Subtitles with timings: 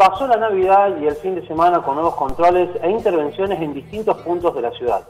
[0.00, 4.16] Pasó la Navidad y el fin de semana con nuevos controles e intervenciones en distintos
[4.22, 5.06] puntos de la ciudad.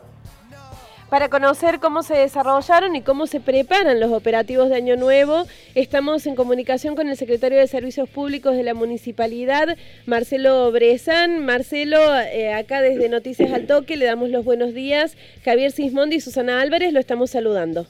[1.08, 5.44] Para conocer cómo se desarrollaron y cómo se preparan los operativos de Año Nuevo,
[5.76, 9.76] estamos en comunicación con el secretario de Servicios Públicos de la Municipalidad,
[10.06, 11.46] Marcelo Brezán.
[11.46, 15.16] Marcelo, eh, acá desde Noticias al Toque le damos los buenos días.
[15.44, 17.86] Javier Sismondi y Susana Álvarez lo estamos saludando.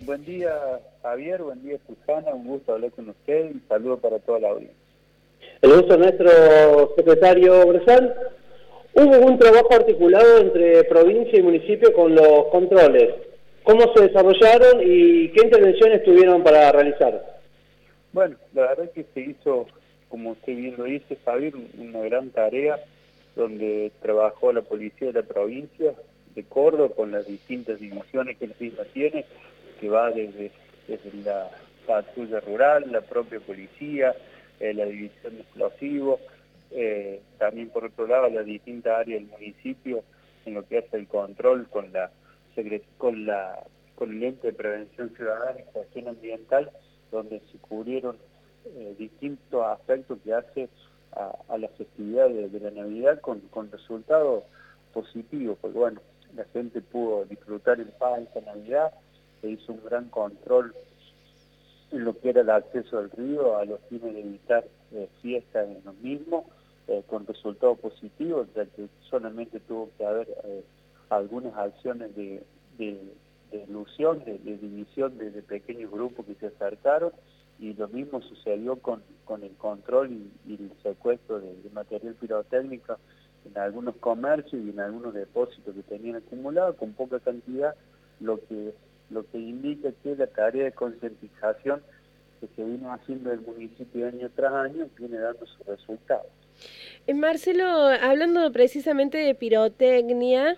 [0.00, 0.54] Buen día,
[1.02, 1.42] Javier.
[1.42, 2.32] Buen día, Susana.
[2.32, 4.83] Un gusto hablar con usted y saludo para toda la audiencia.
[5.62, 8.14] El gusto nuestro secretario Bresal.
[8.94, 13.14] Hubo un trabajo articulado entre provincia y municipio con los controles.
[13.62, 17.40] ¿Cómo se desarrollaron y qué intervenciones tuvieron para realizar?
[18.12, 19.66] Bueno, la verdad es que se hizo,
[20.08, 22.78] como usted bien lo dice, Javier, una gran tarea
[23.34, 25.94] donde trabajó la policía de la provincia
[26.34, 29.24] de Córdoba con las distintas divisiones que la misma tiene,
[29.80, 30.50] que va desde,
[30.86, 31.50] desde la
[31.86, 34.14] patrulla rural, la propia policía,
[34.60, 36.20] eh, la división de explosivos,
[36.70, 40.02] eh, también por otro lado las distintas áreas del municipio
[40.44, 42.10] en lo que hace el control con la
[42.98, 46.70] con la con el ente de prevención ciudadana y gestión ambiental,
[47.10, 48.16] donde se cubrieron
[48.64, 50.68] eh, distintos aspectos que hace
[51.12, 54.42] a, la festividad de, la Navidad con, con resultados
[54.92, 56.00] positivos, porque bueno,
[56.34, 58.92] la gente pudo disfrutar en paz esta Navidad,
[59.40, 60.74] se hizo un gran control
[61.98, 65.82] lo que era el acceso al río a los fines de evitar eh, fiestas en
[65.84, 66.44] los mismos,
[66.86, 70.62] eh, con resultados positivos, ya que solamente tuvo que haber eh,
[71.08, 72.42] algunas acciones de,
[72.76, 72.98] de,
[73.66, 77.12] ilusión, de, división de, pequeños grupos que se acercaron,
[77.58, 82.98] y lo mismo sucedió con, con el control y, el secuestro de, material pirotécnico
[83.46, 87.74] en algunos comercios y en algunos depósitos que tenían acumulado con poca cantidad,
[88.20, 88.74] lo que
[89.10, 91.82] lo que indica que la tarea de concientización
[92.40, 96.26] que se vino haciendo el municipio año tras año viene dando sus resultados.
[97.06, 100.56] Eh, Marcelo, hablando precisamente de pirotecnia,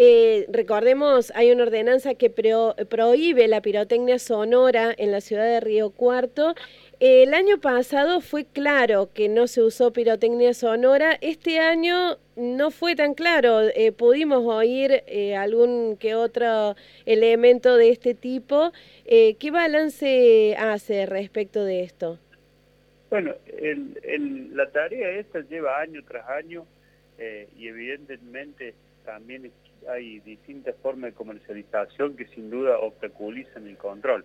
[0.00, 5.90] eh, recordemos, hay una ordenanza que prohíbe la pirotecnia sonora en la ciudad de Río
[5.90, 6.54] Cuarto.
[7.00, 11.18] El año pasado fue claro que no se usó pirotecnia sonora.
[11.20, 13.62] Este año no fue tan claro.
[13.74, 18.72] Eh, pudimos oír eh, algún que otro elemento de este tipo.
[19.04, 22.18] ¿Qué balance hace respecto de esto?
[23.10, 23.34] Bueno,
[24.52, 26.66] la tarea esta lleva año tras año
[27.56, 28.74] y evidentemente
[29.04, 29.50] también
[29.88, 34.24] hay distintas formas de comercialización que sin duda obstaculizan el control.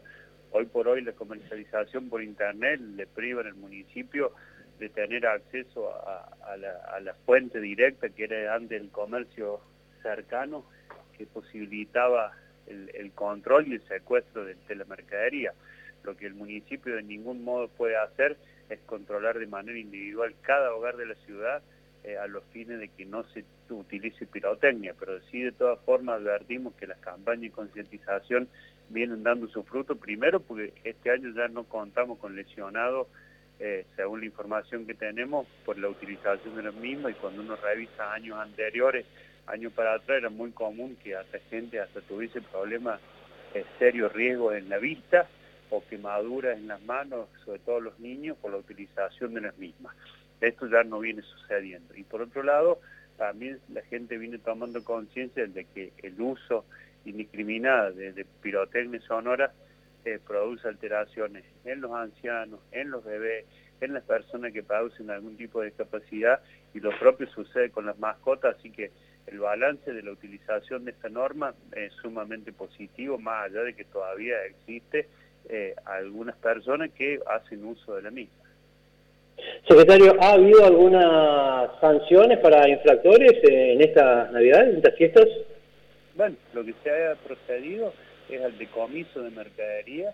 [0.52, 4.34] Hoy por hoy la comercialización por internet le priva al municipio
[4.80, 9.62] de tener acceso a, la, fuente directa que era antes el comercio
[10.02, 10.66] cercano
[11.18, 12.34] que posibilitaba
[12.68, 15.54] el, control y el secuestro de, de, la mercadería.
[16.04, 18.38] Lo que el municipio de ningún modo puede hacer
[18.70, 21.62] es controlar de manera individual cada hogar de la ciudad
[22.04, 26.20] eh, a los fines de que no se utilice pirotecnia, pero sí de todas formas
[26.20, 28.50] advertimos que las campañas de concientización
[28.90, 33.08] vienen dando su fruto, primero porque este año ya no contamos con lesionados,
[33.60, 37.56] eh, según la información que tenemos, por la utilización de los mismos, y cuando uno
[37.56, 39.06] revisa años anteriores,
[39.48, 43.00] años para atrás, era muy común que hasta gente hasta tuviese problemas,
[43.54, 45.28] eh, serios riesgos en la vista,
[45.70, 49.96] o quemaduras en las manos, sobre todo los niños, por la utilización de las mismas.
[50.40, 51.96] Esto ya no viene sucediendo.
[51.96, 52.80] Y por otro lado,
[53.18, 56.66] también la gente viene tomando conciencia de que el uso
[57.06, 59.52] indiscriminado de, pirotecnia sonora
[60.06, 63.46] eh, produce alteraciones en los ancianos, en los bebés,
[63.82, 66.42] en las personas que padecen algún tipo de discapacidad
[66.74, 68.92] y lo propio sucede con las mascotas, así que
[69.28, 73.86] el balance de la utilización de esta norma es sumamente positivo, más allá de que
[73.86, 75.08] todavía existe
[75.50, 78.44] eh, algunas personas que hacen uso de la misma.
[79.68, 85.28] Secretario, ¿ha habido algunas sanciones para infractores en esta Navidad, en estas fiestas?
[86.16, 87.94] Bueno, lo que se ha procedido
[88.36, 90.14] es al decomiso de mercadería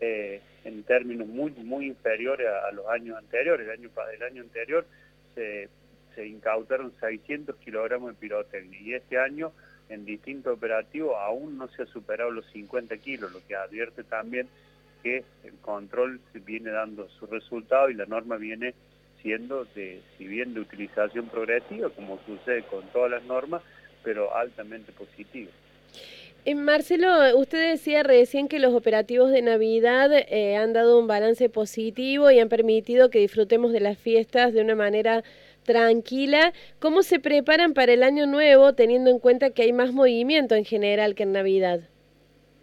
[0.00, 3.66] eh, en términos muy muy inferiores a, los años anteriores.
[3.66, 4.86] El año, el año anterior
[5.34, 5.68] se,
[6.14, 9.52] se incautaron 600 kilogramos de pirotecnia y este año
[9.88, 14.48] en distintos operativos aún no se ha superado los 50 kilos, lo que advierte también
[15.02, 18.74] que el control viene dando su resultado y la norma viene
[19.22, 23.62] siendo, de, si bien de utilización progresiva, como sucede con todas las normas,
[24.02, 25.50] pero altamente positiva.
[26.46, 31.50] Eh, Marcelo, usted decía recién que los operativos de Navidad eh, han dado un balance
[31.50, 35.22] positivo y han permitido que disfrutemos de las fiestas de una manera
[35.64, 36.54] tranquila.
[36.78, 40.64] ¿Cómo se preparan para el año nuevo teniendo en cuenta que hay más movimiento en
[40.64, 41.80] general que en Navidad?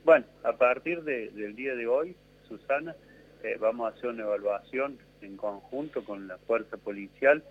[0.03, 2.15] Bueno, a partir del día de hoy
[2.47, 2.95] Susana,
[3.43, 7.43] eh, vamos a hacer una evaluación en conjunto con la fuerza policial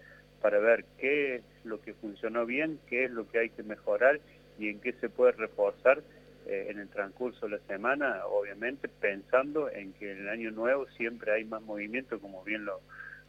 [0.43, 4.19] para ver qué es lo que funcionó bien, qué es lo que hay que mejorar
[4.59, 6.03] y en qué se puede reforzar
[6.49, 10.87] eh, en el transcurso de la semana, obviamente pensando en que en el año nuevo
[10.97, 12.81] siempre hay más movimiento, como bien lo,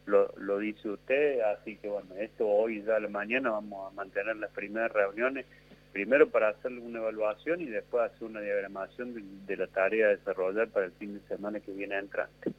[0.06, 4.36] lo, dice usted, así que bueno, esto hoy ya a la mañana vamos a mantener
[4.36, 5.46] las primeras reuniones,
[5.92, 9.14] primero para hacer una evaluación y después hacer una diagramación
[9.46, 12.52] de, la tarea a desarrollar para el fin de semana que viene entrante.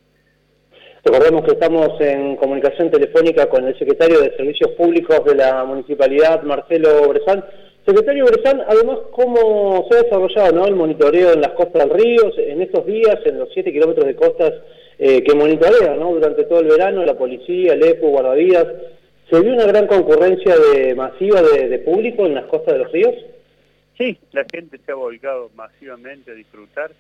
[1.06, 6.44] Recordemos que estamos en comunicación telefónica con el secretario de Servicios Públicos de la Municipalidad,
[6.44, 7.69] Marcelo Bresal.
[7.90, 12.62] Secretario Bresal, además, ¿cómo se ha desarrollado el monitoreo en las costas del río en
[12.62, 14.54] estos días, en los 7 kilómetros de costas
[15.00, 18.68] eh, que monitorea durante todo el verano, la policía, el EPO, guardavidas?
[19.28, 20.54] ¿Se vio una gran concurrencia
[20.96, 23.16] masiva de, público en las costas de los ríos?
[23.98, 26.92] Sí, la gente se ha volcado masivamente a disfrutar.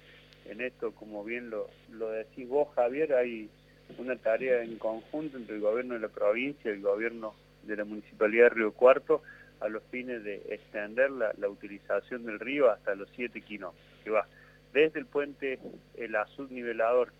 [0.49, 3.47] En esto, como bien lo decís vos, Javier, hay
[3.99, 7.85] una tarea en conjunto entre el gobierno de la provincia y el gobierno de la
[7.85, 9.21] Municipalidad de Río Cuarto
[9.59, 14.27] a los fines de extender la, utilización del río hasta los 7 kilómetros, que va
[14.73, 15.59] desde el puente
[15.95, 17.11] El Azul Nivelador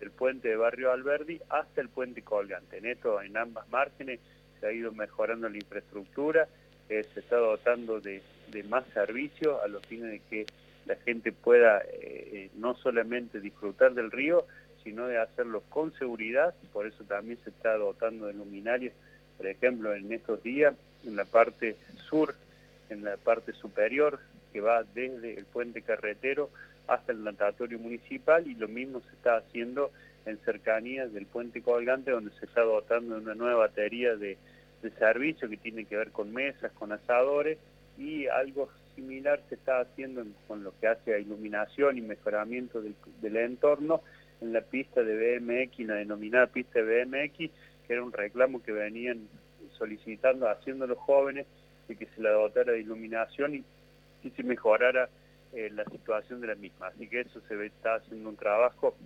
[0.00, 2.78] del puente de Barrio Alberdi hasta el puente Colgante.
[2.78, 4.20] En esto, en ambas márgenes,
[4.60, 6.48] se ha ido mejorando la infraestructura,
[6.88, 8.22] eh, se está dotando de,
[8.68, 10.46] más servicios a los fines de que
[10.86, 14.46] la gente pueda eh, eh, no solamente disfrutar del río,
[14.84, 18.94] sino de hacerlo con seguridad, por eso también se está dotando de luminarias,
[19.36, 20.74] por ejemplo, en estos días,
[21.04, 21.76] en la parte
[22.08, 22.34] sur,
[22.90, 24.18] en la parte superior,
[24.52, 26.50] que va desde el puente carretero
[26.86, 29.90] hasta el natatorio municipal, y lo mismo se está haciendo
[30.24, 34.38] en cercanías del puente colgante, donde se está dotando de una nueva batería de,
[35.00, 37.58] servicio que tiene que ver con mesas, con asadores,
[37.98, 43.36] y algo similar se está haciendo con lo que hace a iluminación y mejoramiento del
[43.36, 44.02] entorno,
[44.40, 47.36] en la pista de BMX, la denominada pista de BMX,
[47.86, 49.28] que era un reclamo que venían
[49.78, 51.46] solicitando, haciendo los jóvenes,
[51.88, 53.64] de que se la dotara de iluminación y,
[54.34, 55.08] se mejorara
[55.52, 56.88] eh, la situación de la misma.
[56.88, 58.96] Así que eso se está haciendo un trabajo,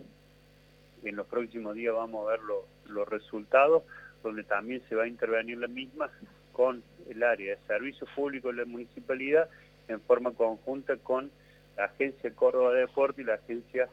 [1.02, 2.40] en los próximos días vamos a ver
[2.86, 3.82] los resultados,
[4.22, 6.10] donde también se va a intervenir la misma
[6.52, 9.48] con el área de servicios públicos de la municipalidad
[9.88, 11.30] en forma conjunta con
[11.76, 13.88] la Agencia Córdoba de Deporte y la Agencia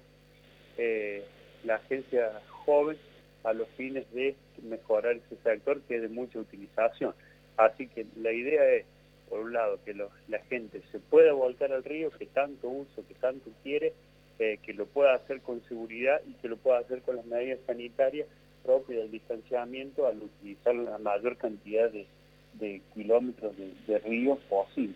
[0.77, 1.23] eh,
[1.63, 2.97] la agencia joven
[3.43, 7.13] a los fines de mejorar ese sector que es de mucha utilización.
[7.57, 8.85] Así que la idea es,
[9.29, 13.15] por un lado, que la gente se pueda volcar al río, que tanto uso, que
[13.15, 13.93] tanto quiere,
[14.39, 17.59] eh, que lo pueda hacer con seguridad y que lo pueda hacer con las medidas
[17.65, 18.27] sanitarias
[18.63, 24.95] propias del distanciamiento al utilizar la mayor cantidad de, kilómetros de, de río posible.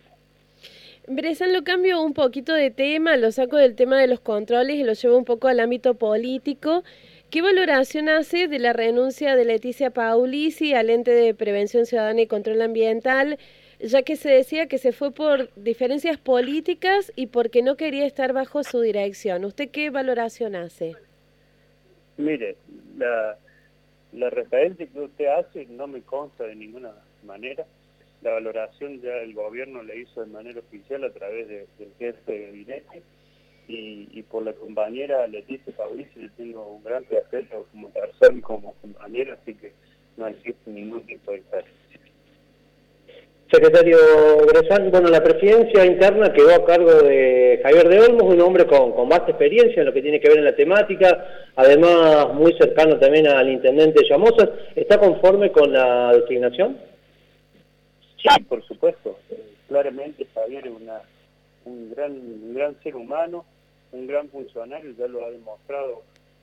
[1.08, 4.84] Bresan, lo cambio un poquito de tema, lo saco del tema de los controles y
[4.84, 6.84] lo llevo un poco al ámbito político.
[7.28, 12.26] ¿Qué valoración hace de la renuncia de Leticia Paulisi al ente de prevención ciudadana y
[12.28, 13.38] control ambiental,
[13.80, 18.32] ya que se decía que se fue por diferencias políticas y porque no quería estar
[18.32, 19.44] bajo su dirección?
[19.44, 20.94] ¿Usted qué valoración hace?
[22.16, 22.56] Mire,
[22.96, 26.92] la, referencia que usted hace no me consta de ninguna
[27.24, 27.66] manera
[28.22, 31.66] la valoración ya el gobierno le hizo de manera oficial a través del
[31.98, 33.02] jefe de gabinete
[33.68, 38.74] y, por la compañera Leticia Fabricio le tengo un gran respeto como persona y como
[38.80, 39.72] compañera, así que
[40.16, 41.72] no existe ningún tipo de diferencia.
[43.50, 43.98] Secretario
[44.46, 48.92] Gresan, bueno, la presidencia interna quedó a cargo de Javier de Olmos, un hombre con,
[48.92, 52.98] con vasta experiencia en lo que tiene que ver en la temática, además muy cercano
[52.98, 54.48] también al intendente Llamosa.
[54.74, 56.91] ¿Está conforme con la designación?
[58.22, 59.18] Sí, por supuesto.
[59.68, 61.02] Claramente Javier es una,
[61.64, 63.44] un, gran, gran ser humano,
[63.90, 66.02] un gran funcionario, ya lo ha demostrado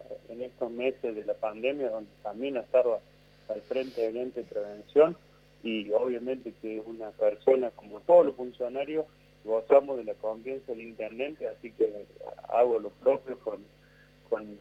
[0.09, 2.99] eh, en estos meses de la pandemia, donde también ha estado
[3.47, 5.15] al frente del ente de prevención
[5.63, 9.05] y obviamente que es una persona como todos los funcionarios
[9.43, 12.05] gozamos de la confianza del intendente, así que
[12.49, 13.63] hago lo propio con,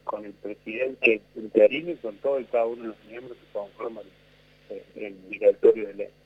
[0.05, 4.05] con, el presidente interino y con todo y cada uno de los miembros que conforman
[4.71, 6.18] el, el directorio del ente.